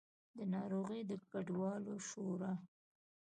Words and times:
د 0.37 0.39
ناروې 0.53 0.99
د 1.09 1.11
کډوالو 1.31 1.95
شورا 2.09 2.53